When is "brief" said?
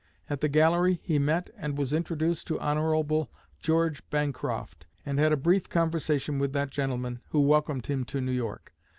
5.37-5.69